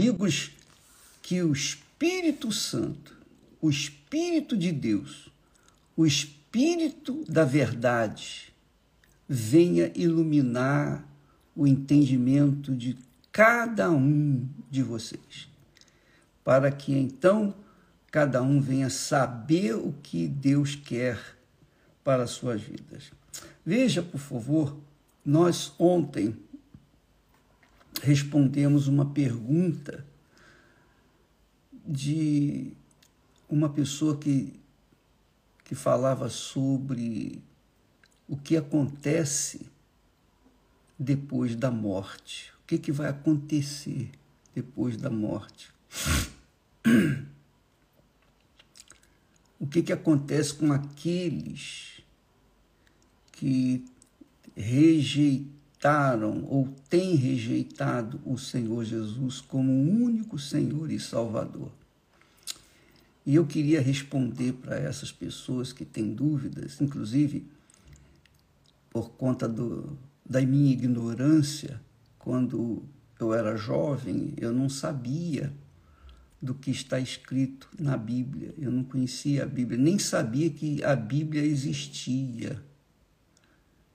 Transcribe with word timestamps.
Amigos, 0.00 0.52
que 1.20 1.42
o 1.42 1.52
Espírito 1.52 2.50
Santo, 2.50 3.14
o 3.60 3.68
Espírito 3.68 4.56
de 4.56 4.72
Deus, 4.72 5.30
o 5.94 6.06
Espírito 6.06 7.22
da 7.28 7.44
verdade, 7.44 8.50
venha 9.28 9.92
iluminar 9.94 11.06
o 11.54 11.66
entendimento 11.66 12.74
de 12.74 12.96
cada 13.30 13.90
um 13.90 14.48
de 14.70 14.82
vocês, 14.82 15.50
para 16.42 16.72
que 16.72 16.94
então 16.94 17.54
cada 18.10 18.42
um 18.42 18.58
venha 18.58 18.88
saber 18.88 19.74
o 19.74 19.94
que 20.02 20.26
Deus 20.26 20.74
quer 20.74 21.20
para 22.02 22.22
as 22.22 22.30
suas 22.30 22.62
vidas. 22.62 23.12
Veja, 23.66 24.02
por 24.02 24.18
favor, 24.18 24.78
nós 25.22 25.74
ontem 25.78 26.34
respondemos 28.02 28.88
uma 28.88 29.06
pergunta 29.06 30.06
de 31.86 32.72
uma 33.48 33.68
pessoa 33.68 34.16
que, 34.16 34.58
que 35.64 35.74
falava 35.74 36.28
sobre 36.28 37.42
o 38.28 38.36
que 38.36 38.56
acontece 38.56 39.66
depois 40.98 41.56
da 41.56 41.70
morte. 41.70 42.52
O 42.62 42.66
que, 42.66 42.78
que 42.78 42.92
vai 42.92 43.08
acontecer 43.08 44.10
depois 44.54 44.96
da 44.96 45.10
morte? 45.10 45.72
O 49.58 49.66
que, 49.66 49.82
que 49.82 49.92
acontece 49.92 50.54
com 50.54 50.72
aqueles 50.72 52.02
que 53.32 53.84
rejeitaram 54.56 55.59
ou 56.48 56.68
têm 56.88 57.14
rejeitado 57.14 58.20
o 58.24 58.36
Senhor 58.36 58.84
Jesus 58.84 59.40
como 59.40 59.72
o 59.72 60.04
único 60.04 60.38
Senhor 60.38 60.90
e 60.90 61.00
Salvador? 61.00 61.72
E 63.24 63.34
eu 63.34 63.46
queria 63.46 63.80
responder 63.80 64.52
para 64.54 64.76
essas 64.76 65.12
pessoas 65.12 65.72
que 65.72 65.84
têm 65.84 66.12
dúvidas, 66.12 66.80
inclusive 66.80 67.46
por 68.90 69.10
conta 69.10 69.48
do, 69.48 69.96
da 70.28 70.40
minha 70.40 70.72
ignorância, 70.72 71.80
quando 72.18 72.82
eu 73.18 73.32
era 73.32 73.56
jovem, 73.56 74.34
eu 74.36 74.52
não 74.52 74.68
sabia 74.68 75.52
do 76.40 76.54
que 76.54 76.70
está 76.70 76.98
escrito 76.98 77.68
na 77.78 77.96
Bíblia. 77.96 78.54
Eu 78.58 78.70
não 78.70 78.82
conhecia 78.82 79.44
a 79.44 79.46
Bíblia, 79.46 79.78
nem 79.78 79.98
sabia 79.98 80.50
que 80.50 80.82
a 80.82 80.96
Bíblia 80.96 81.42
existia. 81.42 82.60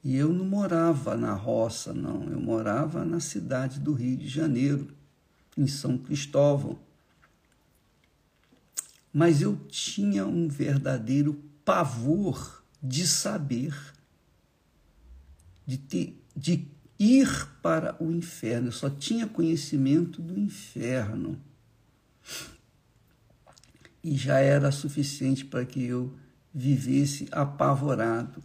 E 0.05 0.15
eu 0.17 0.31
não 0.31 0.45
morava 0.45 1.17
na 1.17 1.33
roça, 1.33 1.91
não. 1.91 2.29
Eu 2.29 2.39
morava 2.39 3.03
na 3.03 3.19
cidade 3.19 3.79
do 3.79 3.91
Rio 3.91 4.15
de 4.15 4.27
Janeiro, 4.27 4.95
em 5.57 5.65
São 5.65 5.97
Cristóvão. 5.97 6.77
Mas 9.11 9.41
eu 9.41 9.57
tinha 9.67 10.23
um 10.27 10.47
verdadeiro 10.47 11.43
pavor 11.65 12.63
de 12.83 13.07
saber, 13.07 13.75
de, 15.65 15.79
ter, 15.79 16.23
de 16.37 16.67
ir 16.99 17.47
para 17.63 17.95
o 17.99 18.11
inferno. 18.11 18.67
Eu 18.67 18.73
só 18.73 18.91
tinha 18.91 19.25
conhecimento 19.25 20.21
do 20.21 20.37
inferno. 20.37 21.41
E 24.03 24.15
já 24.15 24.37
era 24.37 24.71
suficiente 24.71 25.43
para 25.43 25.65
que 25.65 25.83
eu 25.83 26.15
vivesse 26.53 27.27
apavorado. 27.31 28.43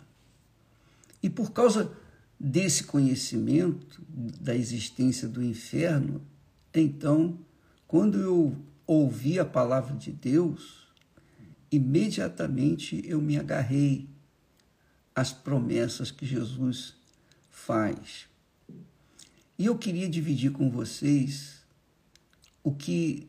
E 1.22 1.28
por 1.28 1.52
causa 1.52 1.92
desse 2.38 2.84
conhecimento 2.84 4.02
da 4.08 4.54
existência 4.54 5.28
do 5.28 5.42
inferno, 5.42 6.22
então, 6.72 7.38
quando 7.86 8.18
eu 8.18 8.56
ouvi 8.86 9.38
a 9.38 9.44
palavra 9.44 9.94
de 9.96 10.10
Deus, 10.10 10.88
imediatamente 11.70 13.02
eu 13.04 13.20
me 13.20 13.38
agarrei 13.38 14.08
às 15.14 15.32
promessas 15.32 16.10
que 16.10 16.24
Jesus 16.24 16.94
faz. 17.50 18.26
E 19.58 19.66
eu 19.66 19.76
queria 19.76 20.08
dividir 20.08 20.52
com 20.52 20.70
vocês 20.70 21.62
o 22.64 22.72
que 22.72 23.28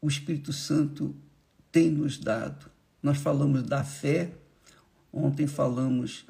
o 0.00 0.08
Espírito 0.08 0.52
Santo 0.52 1.14
tem 1.70 1.90
nos 1.90 2.18
dado. 2.18 2.70
Nós 3.02 3.18
falamos 3.18 3.62
da 3.62 3.84
fé, 3.84 4.32
ontem 5.12 5.46
falamos 5.46 6.26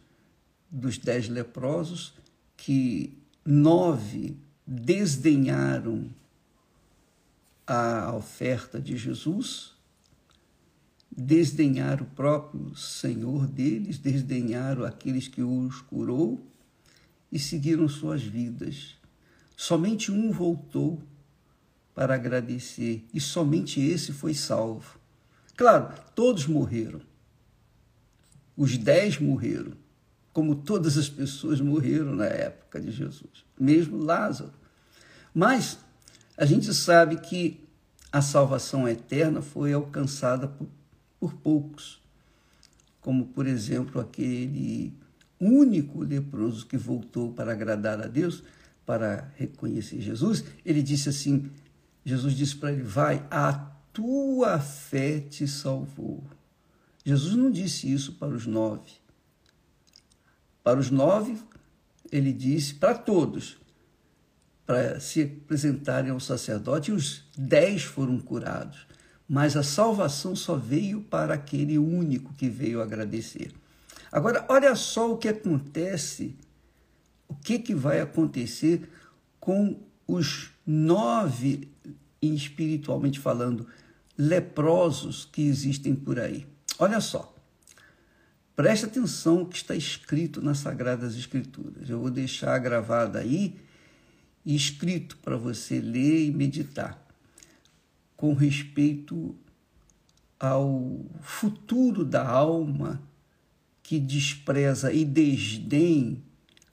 dos 0.70 0.98
dez 0.98 1.28
leprosos, 1.28 2.14
que 2.56 3.16
nove 3.44 4.36
desdenharam 4.66 6.10
a 7.66 8.14
oferta 8.14 8.80
de 8.80 8.96
Jesus, 8.96 9.74
desdenharam 11.10 12.04
o 12.04 12.10
próprio 12.10 12.74
Senhor 12.76 13.46
deles, 13.46 13.98
desdenharam 13.98 14.84
aqueles 14.84 15.28
que 15.28 15.42
os 15.42 15.80
curou 15.82 16.46
e 17.30 17.38
seguiram 17.38 17.88
suas 17.88 18.22
vidas. 18.22 18.96
Somente 19.56 20.12
um 20.12 20.30
voltou 20.30 21.02
para 21.94 22.14
agradecer, 22.14 23.04
e 23.12 23.20
somente 23.20 23.80
esse 23.80 24.12
foi 24.12 24.32
salvo. 24.32 25.00
Claro, 25.56 25.92
todos 26.14 26.46
morreram. 26.46 27.00
Os 28.56 28.78
dez 28.78 29.18
morreram, 29.18 29.72
como 30.38 30.54
todas 30.54 30.96
as 30.96 31.08
pessoas 31.08 31.60
morreram 31.60 32.14
na 32.14 32.26
época 32.26 32.80
de 32.80 32.92
Jesus, 32.92 33.44
mesmo 33.58 33.98
Lázaro. 33.98 34.52
Mas 35.34 35.80
a 36.36 36.44
gente 36.44 36.72
sabe 36.72 37.16
que 37.16 37.58
a 38.12 38.22
salvação 38.22 38.88
eterna 38.88 39.42
foi 39.42 39.72
alcançada 39.72 40.46
por, 40.46 40.68
por 41.18 41.34
poucos, 41.34 42.00
como, 43.00 43.26
por 43.26 43.48
exemplo, 43.48 44.00
aquele 44.00 44.94
único 45.40 46.04
leproso 46.04 46.64
que 46.66 46.76
voltou 46.76 47.32
para 47.32 47.50
agradar 47.50 48.00
a 48.00 48.06
Deus, 48.06 48.44
para 48.86 49.32
reconhecer 49.34 50.00
Jesus. 50.00 50.44
Ele 50.64 50.84
disse 50.84 51.08
assim: 51.08 51.50
Jesus 52.04 52.32
disse 52.32 52.54
para 52.54 52.70
ele: 52.70 52.84
Vai, 52.84 53.26
a 53.28 53.54
tua 53.92 54.60
fé 54.60 55.18
te 55.18 55.48
salvou. 55.48 56.22
Jesus 57.04 57.34
não 57.34 57.50
disse 57.50 57.92
isso 57.92 58.12
para 58.12 58.28
os 58.28 58.46
nove. 58.46 59.07
Para 60.68 60.80
os 60.80 60.90
nove, 60.90 61.38
ele 62.12 62.30
disse 62.30 62.74
para 62.74 62.92
todos, 62.92 63.56
para 64.66 65.00
se 65.00 65.22
apresentarem 65.22 66.10
ao 66.10 66.20
sacerdote, 66.20 66.90
e 66.90 66.94
os 66.94 67.24
dez 67.34 67.84
foram 67.84 68.18
curados. 68.20 68.86
Mas 69.26 69.56
a 69.56 69.62
salvação 69.62 70.36
só 70.36 70.56
veio 70.56 71.00
para 71.00 71.32
aquele 71.32 71.78
único 71.78 72.34
que 72.34 72.50
veio 72.50 72.82
agradecer. 72.82 73.50
Agora, 74.12 74.44
olha 74.46 74.76
só 74.76 75.10
o 75.10 75.16
que 75.16 75.28
acontece, 75.28 76.36
o 77.26 77.34
que, 77.34 77.58
que 77.58 77.74
vai 77.74 78.02
acontecer 78.02 78.90
com 79.40 79.74
os 80.06 80.50
nove 80.66 81.72
espiritualmente 82.20 83.18
falando, 83.18 83.66
leprosos 84.18 85.26
que 85.32 85.40
existem 85.40 85.94
por 85.94 86.20
aí. 86.20 86.46
Olha 86.78 87.00
só, 87.00 87.34
preste 88.58 88.86
atenção 88.86 89.44
que 89.44 89.54
está 89.54 89.76
escrito 89.76 90.42
nas 90.42 90.58
Sagradas 90.58 91.14
Escrituras. 91.14 91.88
Eu 91.88 92.00
vou 92.00 92.10
deixar 92.10 92.58
gravado 92.58 93.16
aí 93.16 93.54
escrito 94.44 95.16
para 95.18 95.36
você 95.36 95.78
ler 95.78 96.26
e 96.26 96.32
meditar 96.32 97.00
com 98.16 98.34
respeito 98.34 99.36
ao 100.40 101.06
futuro 101.20 102.04
da 102.04 102.28
alma 102.28 103.00
que 103.80 104.00
despreza 104.00 104.92
e 104.92 105.04
desdém 105.04 106.20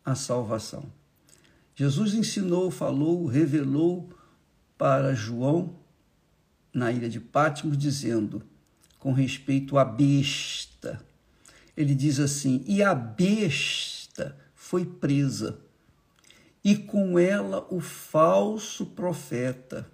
a 0.03 0.15
salvação. 0.15 0.91
Jesus 1.75 2.15
ensinou, 2.15 2.71
falou, 2.71 3.27
revelou 3.27 4.09
para 4.75 5.13
João 5.13 5.75
na 6.73 6.91
ilha 6.91 7.07
de 7.07 7.19
Patmos, 7.19 7.77
dizendo, 7.77 8.41
com 8.97 9.13
respeito 9.13 9.77
à 9.77 9.85
besta, 9.85 10.99
ele 11.75 11.93
diz 11.93 12.19
assim: 12.19 12.63
e 12.67 12.81
a 12.81 12.93
besta 12.93 14.37
foi 14.53 14.85
presa, 14.85 15.59
e 16.63 16.75
com 16.75 17.19
ela 17.19 17.67
o 17.69 17.79
falso 17.79 18.85
profeta, 18.87 19.89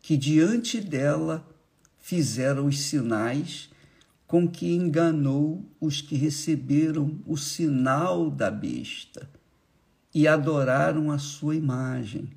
que 0.00 0.16
diante 0.16 0.80
dela 0.80 1.46
fizeram 1.98 2.66
os 2.66 2.80
sinais 2.80 3.70
com 4.26 4.48
que 4.48 4.72
enganou 4.72 5.64
os 5.80 6.00
que 6.00 6.14
receberam 6.14 7.20
o 7.26 7.36
sinal 7.36 8.30
da 8.30 8.50
besta 8.50 9.28
e 10.14 10.26
adoraram 10.28 11.10
a 11.10 11.18
sua 11.18 11.56
imagem. 11.56 12.30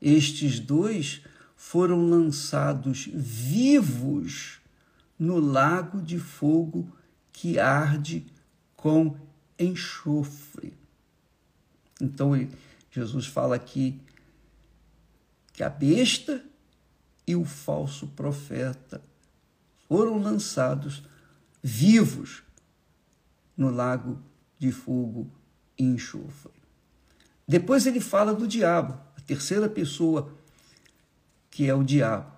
Estes 0.00 0.60
dois 0.60 1.22
foram 1.56 2.08
lançados 2.08 3.08
vivos 3.12 4.57
no 5.18 5.40
lago 5.40 6.00
de 6.00 6.18
fogo 6.18 6.88
que 7.32 7.58
arde 7.58 8.26
com 8.76 9.16
enxofre. 9.58 10.72
Então, 12.00 12.32
Jesus 12.90 13.26
fala 13.26 13.56
aqui 13.56 14.00
que 15.52 15.62
a 15.62 15.68
besta 15.68 16.44
e 17.26 17.34
o 17.34 17.44
falso 17.44 18.06
profeta 18.08 19.02
foram 19.88 20.18
lançados 20.18 21.02
vivos 21.62 22.42
no 23.56 23.70
lago 23.70 24.22
de 24.58 24.70
fogo 24.70 25.28
e 25.76 25.84
enxofre. 25.84 26.52
Depois 27.46 27.86
ele 27.86 28.00
fala 28.00 28.34
do 28.34 28.46
diabo, 28.46 28.92
a 29.16 29.20
terceira 29.22 29.68
pessoa, 29.68 30.32
que 31.50 31.66
é 31.66 31.74
o 31.74 31.82
diabo. 31.82 32.30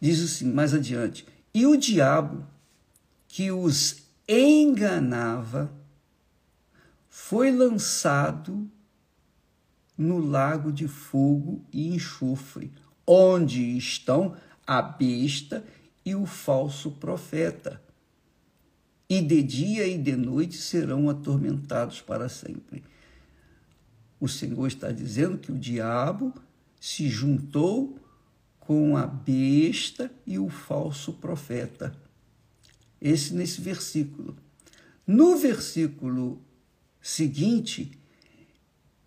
Diz 0.00 0.22
assim, 0.22 0.52
mais 0.52 0.74
adiante: 0.74 1.26
E 1.54 1.66
o 1.66 1.76
diabo 1.76 2.46
que 3.28 3.50
os 3.50 4.04
enganava 4.26 5.72
foi 7.08 7.50
lançado 7.50 8.70
no 9.96 10.18
lago 10.18 10.72
de 10.72 10.88
fogo 10.88 11.64
e 11.72 11.94
enxofre, 11.94 12.72
onde 13.06 13.76
estão 13.76 14.34
a 14.66 14.80
besta 14.80 15.64
e 16.04 16.14
o 16.14 16.24
falso 16.24 16.92
profeta. 16.92 17.82
E 19.08 19.20
de 19.20 19.42
dia 19.42 19.86
e 19.86 19.98
de 19.98 20.16
noite 20.16 20.56
serão 20.56 21.10
atormentados 21.10 22.00
para 22.00 22.28
sempre. 22.30 22.82
O 24.18 24.26
Senhor 24.26 24.66
está 24.66 24.90
dizendo 24.90 25.36
que 25.36 25.52
o 25.52 25.58
diabo 25.58 26.32
se 26.80 27.08
juntou 27.08 27.98
com 28.66 28.96
a 28.96 29.06
besta 29.06 30.10
e 30.26 30.36
o 30.38 30.48
falso 30.48 31.12
profeta. 31.14 31.94
Esse 33.00 33.32
nesse 33.34 33.60
versículo. 33.60 34.36
No 35.06 35.36
versículo 35.36 36.42
seguinte, 37.00 37.92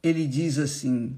ele 0.03 0.27
diz 0.27 0.57
assim: 0.57 1.17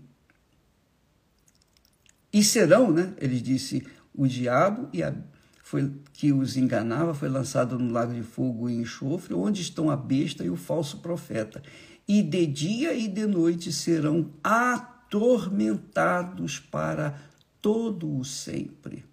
E 2.32 2.44
serão, 2.44 2.92
né? 2.92 3.16
Ele 3.18 3.42
disse: 3.42 3.84
o 4.16 4.28
diabo 4.28 4.88
e 4.94 5.02
a, 5.02 5.16
foi, 5.64 5.92
que 6.14 6.32
os 6.32 6.56
enganava 6.58 7.16
foi 7.16 7.30
lançado 7.30 7.80
no 7.80 7.92
lago 7.92 8.14
de 8.14 8.22
fogo 8.22 8.70
e 8.70 8.76
enxofre, 8.76 9.34
onde 9.34 9.64
estão 9.64 9.90
a 9.90 9.96
besta 9.96 10.44
e 10.44 10.52
o 10.52 10.56
falso 10.56 11.00
profeta. 11.00 11.64
E 12.08 12.22
de 12.22 12.46
dia 12.46 12.94
e 12.94 13.08
de 13.08 13.26
noite 13.26 13.74
serão 13.74 14.30
atormentados 14.44 16.60
para 16.60 17.20
todo 17.68 18.18
o 18.18 18.24
sempre. 18.24 19.04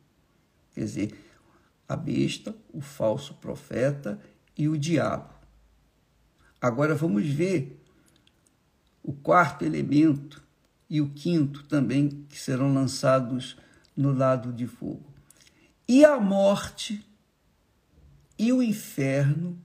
Quer 0.72 0.84
dizer, 0.84 1.18
a 1.88 1.96
besta, 1.96 2.54
o 2.72 2.80
falso 2.80 3.34
profeta 3.34 4.16
e 4.56 4.68
o 4.68 4.78
diabo. 4.78 5.34
Agora 6.60 6.94
vamos 6.94 7.26
ver 7.26 7.84
o 9.02 9.12
quarto 9.12 9.64
elemento 9.64 10.40
e 10.88 11.00
o 11.00 11.08
quinto 11.08 11.64
também, 11.64 12.08
que 12.28 12.40
serão 12.40 12.72
lançados 12.72 13.56
no 13.96 14.12
lado 14.12 14.52
de 14.52 14.68
fogo. 14.68 15.12
E 15.88 16.04
a 16.04 16.20
morte 16.20 17.04
e 18.38 18.52
o 18.52 18.62
inferno 18.62 19.58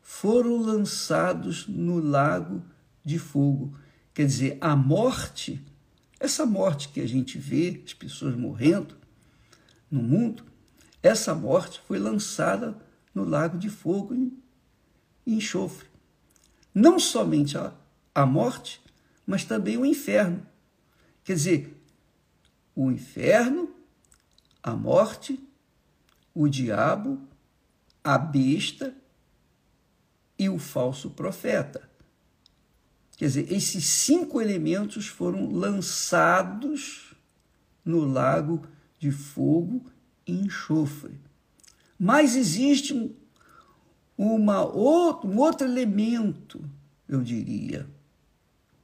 foram 0.00 0.56
lançados 0.62 1.66
no 1.66 1.98
lago 1.98 2.62
de 3.04 3.18
fogo. 3.18 3.76
Quer 4.14 4.26
dizer, 4.26 4.58
a 4.60 4.76
morte, 4.76 5.60
essa 6.22 6.46
morte 6.46 6.90
que 6.90 7.00
a 7.00 7.08
gente 7.08 7.36
vê, 7.36 7.82
as 7.84 7.92
pessoas 7.92 8.36
morrendo 8.36 8.96
no 9.90 10.00
mundo, 10.00 10.44
essa 11.02 11.34
morte 11.34 11.80
foi 11.84 11.98
lançada 11.98 12.80
no 13.12 13.24
lago 13.24 13.58
de 13.58 13.68
fogo 13.68 14.14
e 14.14 14.32
enxofre. 15.26 15.88
Não 16.72 16.96
somente 16.96 17.58
a, 17.58 17.74
a 18.14 18.24
morte, 18.24 18.80
mas 19.26 19.44
também 19.44 19.76
o 19.76 19.84
inferno. 19.84 20.46
Quer 21.24 21.34
dizer, 21.34 21.82
o 22.72 22.92
inferno, 22.92 23.74
a 24.62 24.76
morte, 24.76 25.42
o 26.32 26.46
diabo, 26.46 27.20
a 28.04 28.16
besta 28.16 28.94
e 30.38 30.48
o 30.48 30.56
falso 30.56 31.10
profeta. 31.10 31.90
Quer 33.16 33.26
dizer, 33.26 33.52
esses 33.52 33.84
cinco 33.84 34.40
elementos 34.40 35.06
foram 35.06 35.50
lançados 35.50 37.14
no 37.84 38.04
lago 38.04 38.62
de 38.98 39.10
fogo 39.10 39.84
enxofre. 40.26 41.20
Mas 41.98 42.34
existe 42.34 42.94
um, 42.94 43.14
uma 44.16 44.64
outro, 44.64 45.28
um 45.28 45.38
outro 45.38 45.66
elemento, 45.66 46.64
eu 47.08 47.22
diria, 47.22 47.86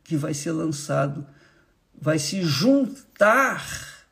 que 0.05 0.17
vai 0.17 0.35
ser 0.35 0.53
lançado, 0.53 1.27
vai 2.01 2.19
se 2.19 2.43
juntar 2.43 4.07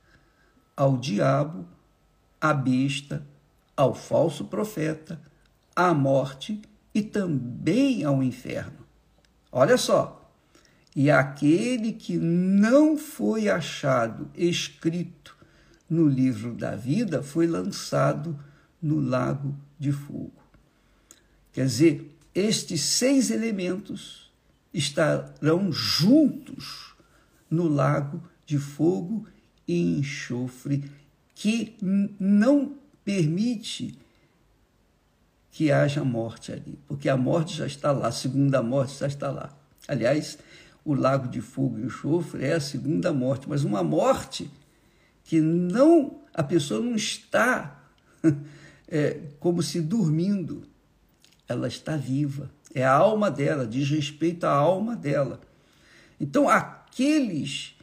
ao 0.76 0.96
diabo, 0.96 1.66
à 2.40 2.52
besta, 2.52 3.26
ao 3.76 3.94
falso 3.94 4.44
profeta, 4.44 5.20
à 5.74 5.92
morte 5.94 6.60
e 6.94 7.02
também 7.02 8.04
ao 8.04 8.22
inferno. 8.22 8.85
Olha 9.58 9.78
só. 9.78 10.30
E 10.94 11.10
aquele 11.10 11.94
que 11.94 12.18
não 12.18 12.98
foi 12.98 13.48
achado 13.48 14.30
escrito 14.34 15.34
no 15.88 16.06
livro 16.06 16.52
da 16.52 16.76
vida 16.76 17.22
foi 17.22 17.46
lançado 17.46 18.38
no 18.82 19.00
lago 19.00 19.56
de 19.78 19.92
fogo. 19.92 20.34
Quer 21.54 21.64
dizer, 21.64 22.18
estes 22.34 22.82
seis 22.82 23.30
elementos 23.30 24.30
estarão 24.74 25.72
juntos 25.72 26.94
no 27.50 27.66
lago 27.66 28.22
de 28.44 28.58
fogo 28.58 29.26
e 29.66 29.98
enxofre, 30.00 30.84
que 31.34 31.78
não 32.20 32.74
permite 33.02 33.98
que 35.56 35.72
haja 35.72 36.04
morte 36.04 36.52
ali, 36.52 36.78
porque 36.86 37.08
a 37.08 37.16
morte 37.16 37.56
já 37.56 37.66
está 37.66 37.90
lá, 37.90 38.08
a 38.08 38.12
segunda 38.12 38.62
morte 38.62 38.98
já 38.98 39.06
está 39.06 39.30
lá. 39.30 39.58
Aliás, 39.88 40.36
o 40.84 40.92
lago 40.92 41.28
de 41.28 41.40
fogo 41.40 41.78
e 41.78 41.84
enxofre 41.84 42.44
é 42.44 42.52
a 42.52 42.60
segunda 42.60 43.10
morte, 43.10 43.48
mas 43.48 43.64
uma 43.64 43.82
morte 43.82 44.50
que 45.24 45.40
não 45.40 46.20
a 46.34 46.42
pessoa 46.42 46.78
não 46.82 46.94
está 46.94 47.82
é, 48.86 49.18
como 49.40 49.62
se 49.62 49.80
dormindo, 49.80 50.62
ela 51.48 51.68
está 51.68 51.96
viva. 51.96 52.50
É 52.74 52.84
a 52.84 52.92
alma 52.92 53.30
dela, 53.30 53.66
diz 53.66 53.88
respeito 53.88 54.44
à 54.44 54.52
alma 54.52 54.94
dela. 54.94 55.40
Então, 56.20 56.50
aqueles 56.50 57.74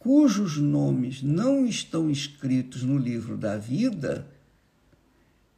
cujos 0.00 0.56
nomes 0.56 1.22
não 1.22 1.64
estão 1.66 2.10
escritos 2.10 2.82
no 2.82 2.98
livro 2.98 3.36
da 3.36 3.56
vida, 3.56 4.26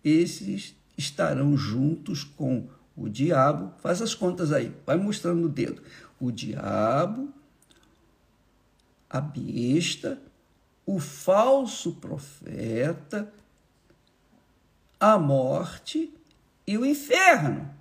esses 0.05 0.75
estarão 0.97 1.57
juntos 1.57 2.25
com 2.25 2.69
o 2.97 3.09
diabo. 3.09 3.73
Faz 3.79 4.01
as 4.01 4.15
contas 4.15 4.53
aí, 4.53 4.75
vai 4.87 4.97
mostrando 4.97 5.45
o 5.45 5.49
dedo. 5.49 5.83
O 6.21 6.31
diabo, 6.31 7.33
a 9.09 9.21
besta 9.21 10.21
o 10.87 10.99
falso 11.01 11.93
profeta, 11.95 13.33
a 15.01 15.19
morte 15.19 16.13
e 16.67 16.77
o 16.77 16.85
inferno. 16.85 17.75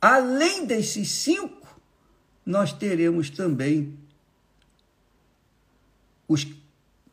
Além 0.00 0.66
desses 0.66 1.08
cinco, 1.10 1.80
nós 2.44 2.72
teremos 2.72 3.30
também 3.30 3.96
os, 6.26 6.46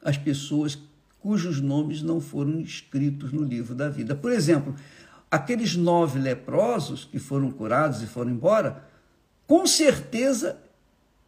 as 0.04 0.18
pessoas 0.18 0.78
cujos 1.20 1.60
nomes 1.62 2.02
não 2.02 2.20
foram 2.20 2.60
escritos 2.62 3.32
no 3.32 3.44
livro 3.44 3.76
da 3.76 3.90
vida. 3.90 4.16
Por 4.16 4.32
exemplo, 4.32 4.76
aqueles 5.30 5.76
nove 5.76 6.20
leprosos 6.20 7.06
que 7.06 7.20
foram 7.20 7.52
curados 7.52 8.02
e 8.02 8.08
foram 8.08 8.32
embora, 8.32 8.84
com 9.46 9.66
certeza 9.68 10.58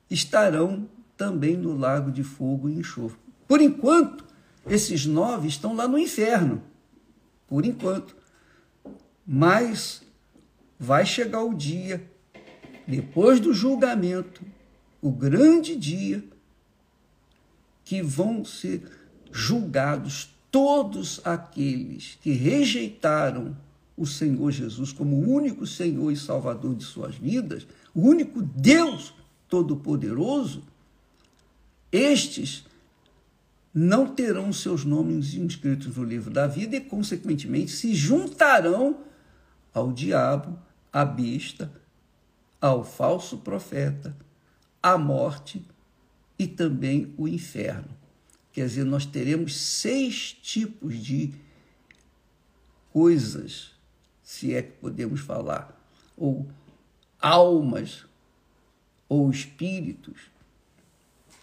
estarão 0.10 0.88
também 1.15 1.55
no 1.55 1.77
lago 1.77 2.12
de 2.12 2.24
fogo 2.24 2.69
e 2.69 2.74
enxofre. 2.74 3.19
Por 3.48 3.62
enquanto, 3.62 4.25
esses 4.67 5.05
nove 5.05 5.48
estão 5.48 5.75
lá 5.75 5.88
no 5.88 5.98
inferno. 5.98 6.63
Por 7.48 7.65
enquanto. 7.65 8.15
Mas 9.25 10.01
vai 10.79 11.05
chegar 11.05 11.43
o 11.43 11.53
dia, 11.53 12.10
depois 12.88 13.39
do 13.39 13.53
julgamento, 13.53 14.41
o 15.01 15.12
grande 15.12 15.75
dia, 15.75 16.24
que 17.83 18.01
vão 18.01 18.43
ser 18.45 19.00
julgados 19.31 20.29
todos 20.51 21.21
aqueles 21.23 22.17
que 22.21 22.31
rejeitaram 22.31 23.55
o 23.97 24.05
Senhor 24.05 24.51
Jesus 24.51 24.91
como 24.91 25.15
o 25.15 25.29
único 25.29 25.65
Senhor 25.65 26.11
e 26.11 26.17
Salvador 26.17 26.75
de 26.75 26.83
suas 26.83 27.15
vidas, 27.15 27.65
o 27.93 28.01
único 28.01 28.41
Deus 28.41 29.13
Todo-Poderoso, 29.47 30.63
estes 31.91 32.65
não 33.73 34.07
terão 34.07 34.51
seus 34.51 34.83
nomes 34.83 35.33
inscritos 35.33 35.95
no 35.95 36.03
livro 36.03 36.29
da 36.29 36.47
vida 36.47 36.75
e, 36.75 36.81
consequentemente, 36.81 37.71
se 37.71 37.93
juntarão 37.93 38.97
ao 39.73 39.91
diabo, 39.91 40.57
à 40.91 41.05
besta, 41.05 41.71
ao 42.59 42.83
falso 42.83 43.38
profeta, 43.38 44.15
à 44.83 44.97
morte 44.97 45.65
e 46.38 46.47
também 46.47 47.13
o 47.17 47.27
inferno. 47.27 48.00
Quer 48.51 48.67
dizer, 48.67 48.84
nós 48.84 49.05
teremos 49.05 49.55
seis 49.55 50.34
tipos 50.34 50.98
de 50.98 51.34
coisas, 52.91 53.72
se 54.22 54.53
é 54.53 54.62
que 54.62 54.72
podemos 54.74 55.22
falar, 55.22 55.77
ou 56.17 56.48
almas, 57.20 58.05
ou 59.08 59.29
espíritos 59.29 60.31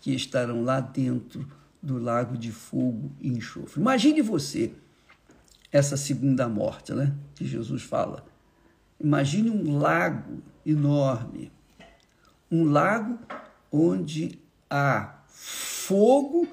que 0.00 0.15
estarão 0.15 0.62
lá 0.62 0.81
dentro 0.81 1.50
do 1.83 1.99
lago 1.99 2.37
de 2.37 2.53
fogo 2.53 3.11
e 3.21 3.29
enxofre. 3.29 3.81
Imagine 3.81 4.23
você 4.23 4.73
essa 5.71 5.97
segunda 5.97 6.49
morte, 6.49 6.93
né? 6.93 7.15
Que 7.35 7.47
Jesus 7.47 7.83
fala. 7.83 8.25
Imagine 9.00 9.50
um 9.50 9.79
lago 9.79 10.43
enorme, 10.65 11.53
um 12.50 12.65
lago 12.65 13.19
onde 13.71 14.38
há 14.69 15.23
fogo 15.29 16.49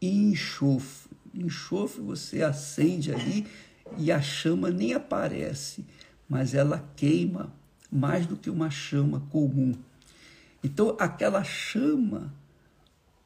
enxofre. 0.00 1.10
Enxofre 1.34 2.00
você 2.00 2.42
acende 2.42 3.12
ali 3.12 3.46
e 3.96 4.10
a 4.10 4.20
chama 4.20 4.70
nem 4.70 4.94
aparece, 4.94 5.84
mas 6.28 6.54
ela 6.54 6.84
queima 6.96 7.52
mais 7.90 8.26
do 8.26 8.36
que 8.36 8.50
uma 8.50 8.70
chama 8.70 9.20
comum. 9.30 9.74
Então, 10.62 10.96
aquela 10.98 11.42
chama 11.44 12.32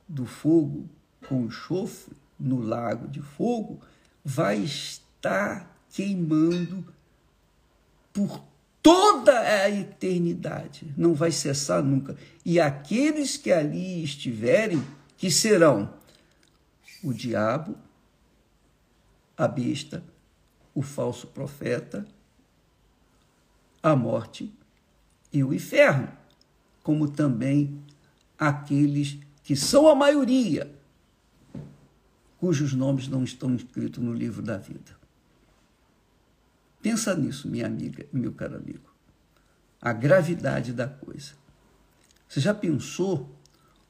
do 0.06 0.26
fogo 0.26 0.88
com 1.28 1.46
enxofre 1.46 2.14
no 2.38 2.60
lago 2.60 3.08
de 3.08 3.22
fogo 3.22 3.80
vai 4.24 4.58
estar 4.58 5.78
queimando 5.90 6.84
por 8.12 8.42
toda 8.82 9.38
a 9.38 9.70
eternidade, 9.70 10.92
não 10.96 11.14
vai 11.14 11.30
cessar 11.30 11.82
nunca. 11.82 12.16
E 12.44 12.58
aqueles 12.60 13.36
que 13.36 13.52
ali 13.52 14.02
estiverem, 14.02 14.82
que 15.16 15.30
serão 15.30 15.88
o 17.02 17.12
diabo, 17.12 17.76
a 19.36 19.48
besta, 19.48 20.04
o 20.74 20.82
falso 20.82 21.26
profeta, 21.26 22.06
a 23.82 23.96
morte 23.96 24.52
e 25.32 25.42
o 25.42 25.52
inferno, 25.52 26.08
como 26.82 27.10
também 27.10 27.82
aqueles 28.38 29.18
que 29.42 29.56
são 29.56 29.88
a 29.88 29.94
maioria, 29.94 30.72
cujos 32.38 32.72
nomes 32.72 33.08
não 33.08 33.22
estão 33.22 33.54
escritos 33.54 34.02
no 34.02 34.12
livro 34.12 34.42
da 34.42 34.56
vida. 34.56 34.96
Pensa 36.80 37.14
nisso, 37.14 37.48
minha 37.48 37.66
amiga, 37.66 38.06
meu 38.12 38.32
caro 38.32 38.56
amigo. 38.56 38.92
A 39.80 39.92
gravidade 39.92 40.72
da 40.72 40.88
coisa. 40.88 41.34
Você 42.28 42.40
já 42.40 42.52
pensou 42.52 43.30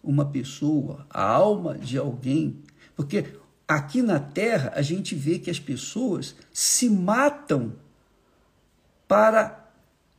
uma 0.03 0.27
pessoa, 0.27 1.07
a 1.09 1.23
alma 1.23 1.79
de 1.79 1.97
alguém? 1.97 2.63
Porque 2.97 3.25
aqui 3.67 4.03
na 4.03 4.19
Terra 4.19 4.73
a 4.75 4.83
gente 4.83 5.15
vê 5.15 5.39
que 5.39 5.51
as 5.51 5.59
pessoas 5.59 6.35
se 6.53 6.89
matam 6.89 7.75
para 9.09 9.71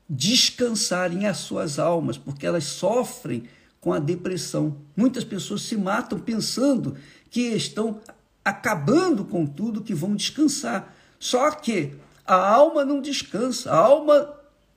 descansarem 0.09 1.25
as 1.25 1.37
suas 1.37 1.79
almas, 1.79 2.17
porque 2.17 2.45
elas 2.45 2.65
sofrem 2.65 3.47
com 3.79 3.91
a 3.91 3.99
depressão. 3.99 4.77
Muitas 4.95 5.23
pessoas 5.23 5.63
se 5.63 5.75
matam 5.75 6.19
pensando 6.19 6.95
que 7.29 7.41
estão 7.41 7.99
acabando 8.43 9.25
com 9.25 9.45
tudo, 9.45 9.83
que 9.83 9.93
vão 9.93 10.15
descansar. 10.15 10.93
Só 11.19 11.49
que 11.51 11.95
a 12.25 12.35
alma 12.35 12.85
não 12.85 13.01
descansa, 13.01 13.71
a 13.71 13.77
alma, 13.77 14.33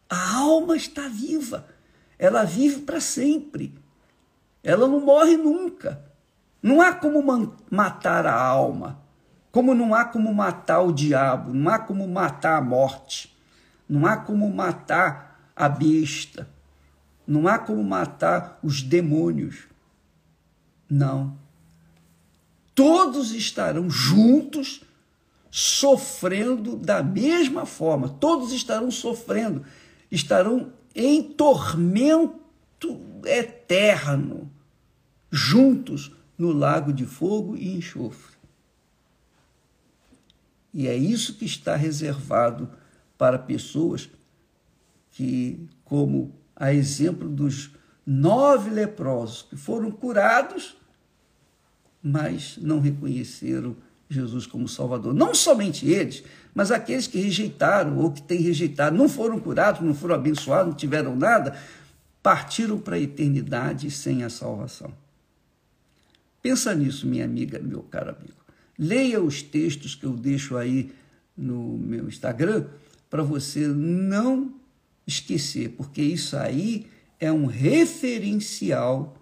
a 0.09 0.37
alma 0.37 0.77
está 0.77 1.09
viva. 1.09 1.69
Ela 2.19 2.45
vive 2.45 2.81
para 2.83 3.01
sempre. 3.01 3.75
Ela 4.63 4.89
não 4.89 5.01
morre 5.01 5.37
nunca. 5.37 6.06
Não 6.63 6.81
há 6.81 6.93
como 6.93 7.23
matar 7.71 8.27
a 8.27 8.35
alma, 8.35 9.01
como 9.53 9.75
não 9.75 9.95
há 9.95 10.05
como 10.05 10.33
matar 10.35 10.81
o 10.81 10.93
diabo, 10.93 11.53
não 11.53 11.71
há 11.71 11.79
como 11.79 12.07
matar 12.09 12.59
a 12.59 12.61
morte, 12.61 13.37
não 13.89 14.07
há 14.07 14.17
como 14.17 14.53
matar 14.53 15.51
a 15.55 15.69
besta, 15.69 16.49
não 17.27 17.47
há 17.47 17.59
como 17.59 17.83
matar 17.85 18.59
os 18.63 18.83
demônios. 18.83 19.69
Não 20.89 21.47
todos 22.77 23.33
estarão 23.33 23.89
juntos 23.89 24.83
sofrendo 25.51 26.77
da 26.77 27.03
mesma 27.03 27.65
forma, 27.65 28.07
todos 28.07 28.53
estarão 28.53 28.91
sofrendo, 28.91 29.65
estarão 30.13 30.71
em 30.95 31.23
tormento 31.23 32.39
eterno, 33.25 34.53
juntos 35.31 36.15
no 36.39 36.53
lago 36.53 36.93
de 36.93 37.07
fogo 37.07 37.57
e 37.57 37.77
enxofre. 37.77 38.37
E 40.73 40.87
é 40.87 40.95
isso 40.95 41.35
que 41.35 41.45
está 41.45 41.75
reservado 41.77 42.69
para 43.17 43.39
pessoas 43.39 44.11
que, 45.13 45.59
como 45.85 46.35
a 46.55 46.73
exemplo 46.73 47.29
dos 47.29 47.71
nove 48.07 48.71
leprosos 48.71 49.43
que 49.43 49.57
foram 49.57 49.91
curados 49.91 50.77
mas 52.09 52.57
não 52.61 52.79
reconheceram 52.79 53.77
Jesus 54.09 54.47
como 54.47 54.69
Salvador. 54.69 55.13
Não 55.13 55.35
somente 55.35 55.89
eles, 55.89 56.23
mas 56.55 56.71
aqueles 56.71 57.09
que 57.09 57.19
rejeitaram 57.19 57.99
ou 57.99 58.13
que 58.13 58.23
têm 58.23 58.41
rejeitado, 58.41 58.97
não 58.97 59.09
foram 59.09 59.41
curados, 59.41 59.81
não 59.81 59.93
foram 59.93 60.15
abençoados, 60.15 60.69
não 60.69 60.77
tiveram 60.77 61.17
nada, 61.17 61.57
partiram 62.23 62.79
para 62.79 62.95
a 62.95 63.01
eternidade 63.01 63.91
sem 63.91 64.23
a 64.23 64.31
salvação. 64.31 64.93
Pensa 66.47 66.73
nisso, 66.77 67.09
minha 67.09 67.25
amiga, 67.25 67.59
meu 67.59 67.83
caro 67.83 68.11
amigo. 68.11 68.37
Leia 68.79 69.21
os 69.21 69.43
textos 69.43 69.97
que 69.97 70.07
eu 70.07 70.13
deixo 70.13 70.57
aí 70.57 70.93
no 71.37 71.77
meu 71.77 72.07
Instagram 72.07 72.67
para 73.11 73.25
você 73.25 73.67
não 73.67 74.55
esquecer, 75.05 75.71
porque 75.71 76.01
isso 76.01 76.37
aí 76.37 76.87
é 77.19 77.33
um 77.33 77.47
referencial 77.47 79.17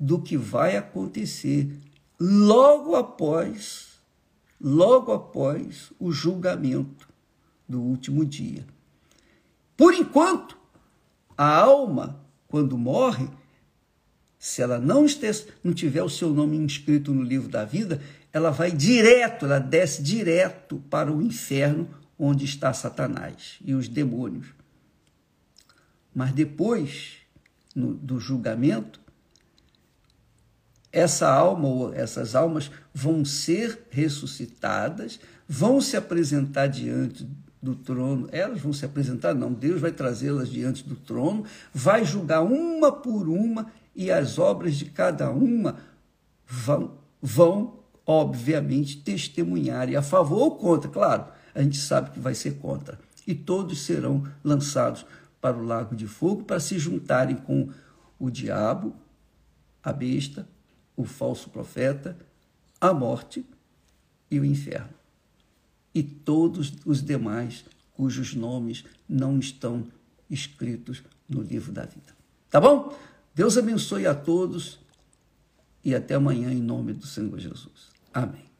do 0.00 0.20
que 0.20 0.36
vai 0.36 0.76
acontecer 0.76 1.70
logo 2.18 2.96
após, 2.96 4.00
logo 4.60 5.12
após 5.12 5.92
o 6.00 6.10
julgamento 6.10 7.08
do 7.68 7.80
último 7.80 8.24
dia. 8.24 8.66
Por 9.76 9.94
enquanto, 9.94 10.58
a 11.38 11.56
alma, 11.56 12.20
quando 12.48 12.76
morre, 12.76 13.28
se 14.44 14.60
ela 14.60 14.78
não, 14.78 15.06
esteja, 15.06 15.46
não 15.64 15.72
tiver 15.72 16.02
o 16.02 16.08
seu 16.10 16.28
nome 16.28 16.58
inscrito 16.58 17.14
no 17.14 17.22
livro 17.22 17.48
da 17.48 17.64
vida, 17.64 17.98
ela 18.30 18.50
vai 18.50 18.70
direto, 18.70 19.46
ela 19.46 19.58
desce 19.58 20.02
direto 20.02 20.84
para 20.90 21.10
o 21.10 21.22
inferno 21.22 21.88
onde 22.18 22.44
está 22.44 22.70
Satanás 22.74 23.54
e 23.64 23.72
os 23.72 23.88
demônios. 23.88 24.48
Mas 26.14 26.30
depois 26.32 27.14
no, 27.74 27.94
do 27.94 28.20
julgamento, 28.20 29.00
essa 30.92 31.26
alma 31.26 31.66
ou 31.66 31.94
essas 31.94 32.34
almas 32.34 32.70
vão 32.92 33.24
ser 33.24 33.86
ressuscitadas, 33.88 35.18
vão 35.48 35.80
se 35.80 35.96
apresentar 35.96 36.66
diante 36.66 37.26
do 37.62 37.74
trono. 37.74 38.28
Elas 38.30 38.60
vão 38.60 38.74
se 38.74 38.84
apresentar, 38.84 39.34
não, 39.34 39.50
Deus 39.50 39.80
vai 39.80 39.90
trazê-las 39.90 40.50
diante 40.50 40.86
do 40.86 40.96
trono, 40.96 41.46
vai 41.72 42.04
julgar 42.04 42.42
uma 42.42 42.92
por 42.92 43.26
uma 43.26 43.72
e 43.94 44.10
as 44.10 44.38
obras 44.38 44.76
de 44.76 44.86
cada 44.86 45.30
uma 45.30 45.76
vão, 46.46 46.98
vão 47.20 47.84
obviamente, 48.06 48.98
testemunhar 48.98 49.88
e 49.88 49.96
a 49.96 50.02
favor 50.02 50.40
ou 50.40 50.56
contra, 50.56 50.90
claro, 50.90 51.26
a 51.54 51.62
gente 51.62 51.78
sabe 51.78 52.10
que 52.10 52.18
vai 52.18 52.34
ser 52.34 52.58
contra. 52.58 52.98
E 53.26 53.34
todos 53.34 53.82
serão 53.82 54.26
lançados 54.42 55.06
para 55.40 55.56
o 55.56 55.64
lago 55.64 55.94
de 55.94 56.06
fogo 56.06 56.44
para 56.44 56.60
se 56.60 56.78
juntarem 56.78 57.36
com 57.36 57.70
o 58.18 58.30
diabo, 58.30 58.94
a 59.82 59.92
besta, 59.92 60.46
o 60.96 61.04
falso 61.04 61.50
profeta, 61.50 62.16
a 62.80 62.92
morte 62.92 63.44
e 64.30 64.38
o 64.38 64.44
inferno. 64.44 64.92
E 65.94 66.02
todos 66.02 66.72
os 66.84 67.02
demais 67.02 67.64
cujos 67.94 68.34
nomes 68.34 68.84
não 69.08 69.38
estão 69.38 69.86
escritos 70.28 71.02
no 71.28 71.40
livro 71.40 71.72
da 71.72 71.84
vida. 71.84 72.14
Tá 72.50 72.60
bom? 72.60 72.96
Deus 73.34 73.58
abençoe 73.58 74.06
a 74.06 74.14
todos 74.14 74.78
e 75.84 75.94
até 75.94 76.14
amanhã 76.14 76.52
em 76.52 76.62
nome 76.62 76.92
do 76.92 77.06
Senhor 77.06 77.38
Jesus. 77.38 77.90
Amém. 78.12 78.53